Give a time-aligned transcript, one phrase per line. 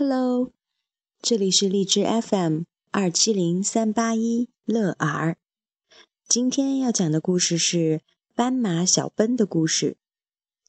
[0.00, 0.52] Hello，
[1.20, 5.38] 这里是荔枝 FM 二七零三八一乐儿。
[6.28, 9.96] 今天要讲的故事是斑马小奔的故事。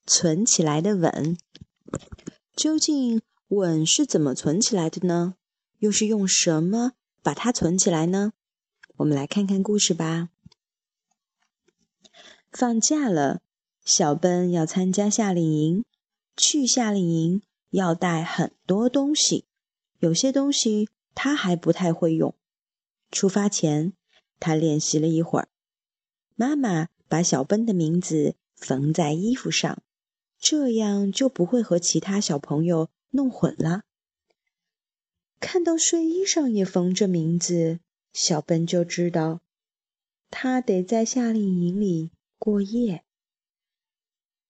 [0.07, 1.37] 存起来的吻，
[2.55, 5.35] 究竟吻是怎么存起来的呢？
[5.77, 8.33] 又是用什么把它存起来呢？
[8.95, 10.29] 我们来看看故事吧。
[12.51, 13.41] 放假了，
[13.85, 15.85] 小奔要参加夏令营。
[16.35, 17.43] 去夏令营。
[17.69, 19.45] 要带很多东西，
[19.99, 22.35] 有些东西他还不太会用。
[23.11, 23.93] 出发前，
[24.39, 25.47] 他练习了一会儿。
[26.35, 29.83] 妈妈把小奔的名字缝在衣服上，
[30.39, 33.83] 这样就不会和其他小朋友弄混了。
[35.39, 37.79] 看到睡衣上也缝着名字，
[38.13, 39.41] 小奔就知道
[40.29, 43.03] 他得在夏令营里过夜。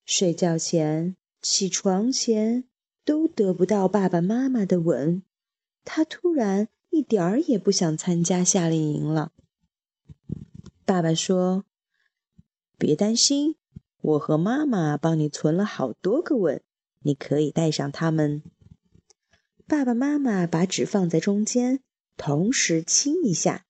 [0.06, 2.66] 睡觉前，起床前。
[3.04, 5.24] 都得不到爸爸妈妈的吻，
[5.84, 9.32] 他突然一点儿也不想参加夏令营了。
[10.86, 11.66] 爸爸说
[12.78, 13.56] ：“别担心，
[14.02, 16.62] 我和妈妈帮你存了好多个吻，
[17.02, 18.44] 你可以带上它们。”
[19.68, 21.84] 爸爸妈妈把纸放在中间，
[22.18, 23.66] 同时亲一下，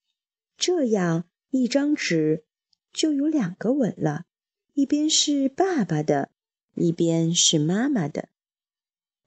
[0.57, 2.45] 这样一张纸
[2.93, 4.25] 就有两个吻了，
[4.73, 6.31] 一边是爸爸的，
[6.75, 8.29] 一边是妈妈的。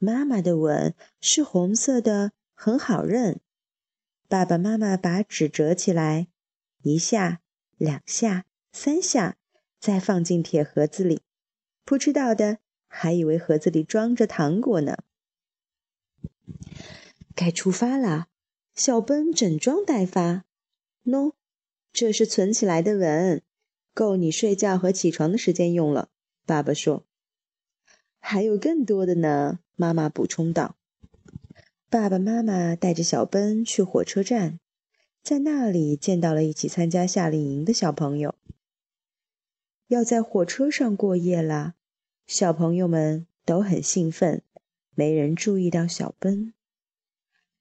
[0.05, 3.41] 妈妈的吻是红色的，很好认。
[4.27, 6.27] 爸爸妈妈把纸折起来，
[6.83, 7.41] 一下、
[7.77, 9.37] 两下、三下，
[9.79, 11.21] 再放进铁盒子里。
[11.85, 15.05] 不知道的还以为盒子里装着糖果呢。
[17.37, 18.27] 该出发了，
[18.75, 20.45] 小奔整装待发。
[21.05, 21.35] 喏，
[21.93, 23.41] 这是存起来的吻，
[23.95, 26.09] 够你睡觉和起床的时间用了。
[26.45, 27.07] 爸爸说。
[28.25, 30.77] 还有更多的呢，妈妈补充道。
[31.91, 34.61] 爸爸妈妈带着小奔去火车站，
[35.23, 38.37] 在那里见到了一起参加夏令营的小朋友。
[39.89, 41.75] 要在火车上过夜了，
[42.27, 44.43] 小朋友们都很兴奋。
[44.95, 46.55] 没人注意到小奔，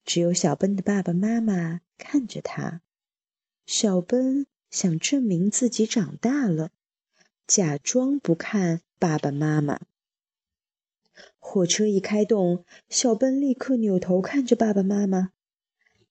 [0.05, 2.81] 只有小奔的爸爸妈妈看着他。
[3.65, 6.69] 小奔想证明自己长大了，
[7.47, 9.79] 假装不看爸爸妈妈。
[11.39, 15.31] 火车一开动，小奔立刻扭头看着爸爸妈妈：“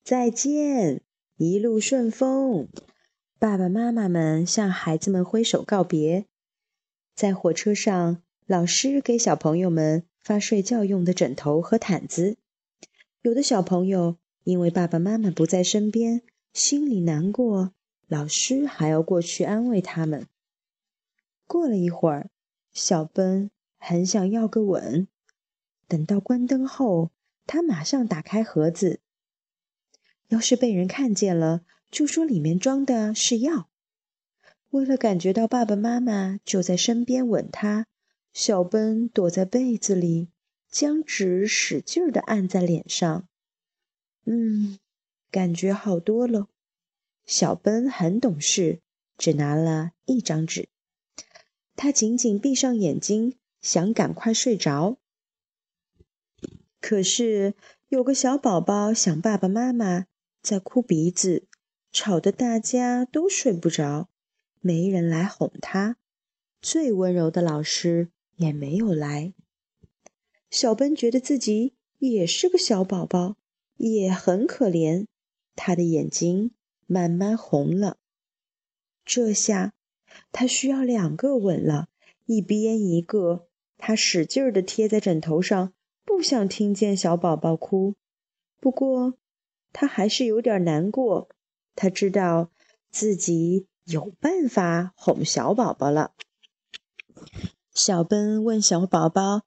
[0.04, 1.02] 再见，
[1.36, 2.68] 一路顺风。”
[3.38, 6.26] 爸爸妈妈们向孩子们挥手告别。
[7.14, 12.36] 在火车上，老师给小朋友们发睡觉用的枕头和毯子。
[13.22, 16.22] 有的小朋友因为爸爸妈妈不在身边，
[16.52, 17.72] 心里难过，
[18.06, 20.26] 老师还要过去安慰他们。
[21.46, 22.30] 过了一会儿，
[22.72, 23.50] 小奔。
[23.80, 25.08] 很想要个吻。
[25.88, 27.10] 等到关灯后，
[27.46, 29.00] 他马上打开盒子。
[30.28, 33.68] 要是被人看见了，就说里面装的是药。
[34.68, 37.88] 为了感觉到爸爸妈妈就在身边吻他，
[38.32, 40.28] 小奔躲在被子里，
[40.70, 43.26] 将纸使劲儿地按在脸上。
[44.26, 44.78] 嗯，
[45.32, 46.46] 感觉好多了。
[47.26, 48.80] 小奔很懂事，
[49.18, 50.68] 只拿了一张纸。
[51.74, 53.39] 他紧紧闭上眼睛。
[53.60, 54.98] 想赶快睡着，
[56.80, 57.54] 可是
[57.88, 60.06] 有个小宝宝想爸爸妈妈，
[60.40, 61.46] 在哭鼻子，
[61.92, 64.08] 吵得大家都睡不着，
[64.60, 65.98] 没人来哄他，
[66.62, 69.34] 最温柔的老师也没有来。
[70.48, 73.36] 小奔觉得自己也是个小宝宝，
[73.76, 75.06] 也很可怜，
[75.54, 76.52] 他的眼睛
[76.86, 77.98] 慢慢红了。
[79.04, 79.74] 这下
[80.32, 81.90] 他需要两个吻了，
[82.24, 83.49] 一边一个。
[83.80, 85.72] 他使劲儿地贴在枕头上，
[86.04, 87.94] 不想听见小宝宝哭。
[88.60, 89.14] 不过，
[89.72, 91.28] 他还是有点难过。
[91.74, 92.50] 他知道
[92.90, 96.12] 自己有办法哄小宝宝了。
[97.72, 99.42] 小奔问小宝宝：“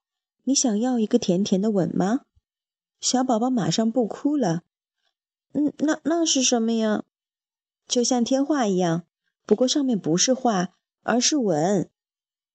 [0.46, 2.22] 你想要一个甜甜的吻吗？”
[3.00, 4.64] 小宝宝马上不哭了。
[5.54, 7.04] “嗯，那那是什么呀
[7.88, 9.04] ？”“就像贴画一样，
[9.46, 11.90] 不过上面不是画，而是吻。”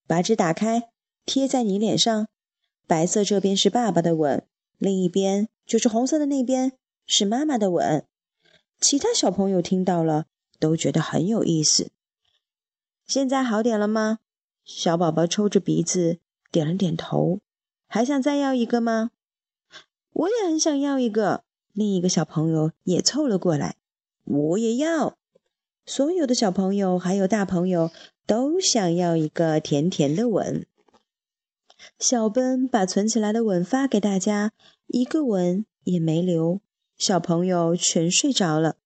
[0.08, 0.90] 把纸打开。
[1.28, 2.26] 贴在你脸上，
[2.86, 4.42] 白色这边是爸爸的吻，
[4.78, 6.72] 另一边就是红色的那边
[7.06, 8.06] 是妈妈的吻。
[8.80, 10.24] 其他小朋友听到了
[10.58, 11.90] 都觉得很有意思。
[13.06, 14.20] 现在好点了吗？
[14.64, 16.18] 小宝宝抽着鼻子
[16.50, 17.40] 点了点头。
[17.86, 19.10] 还想再要一个吗？
[20.12, 21.44] 我也很想要一个。
[21.72, 23.76] 另一个小朋友也凑了过来，
[24.24, 25.16] 我也要。
[25.84, 27.90] 所有的小朋友还有大朋友
[28.26, 30.66] 都想要一个甜甜的吻。
[31.98, 34.52] 小奔把存起来的吻发给大家，
[34.86, 36.60] 一个吻也没留，
[36.96, 38.76] 小朋友全睡着了。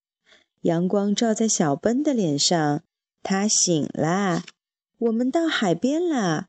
[0.63, 2.83] 阳光照在小奔的脸上，
[3.23, 4.45] 他醒啦。
[4.99, 6.49] 我们到海边啦！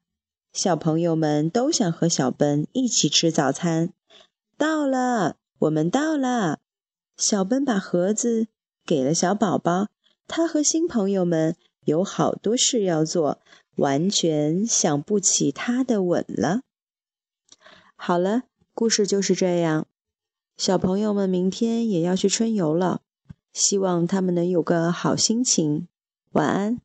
[0.54, 3.92] 小朋友们都想和小奔一起吃早餐。
[4.56, 6.60] 到了，我们到了。
[7.18, 8.48] 小奔把盒子
[8.86, 9.88] 给了小宝宝，
[10.28, 13.42] 他和新朋友们有好多事要做，
[13.76, 16.62] 完全想不起他的吻了。
[17.96, 18.44] 好了，
[18.74, 19.88] 故事就是这样。
[20.58, 23.02] 小朋友们明天也要去春游了，
[23.52, 25.88] 希望他们能有个好心情。
[26.32, 26.80] 晚安。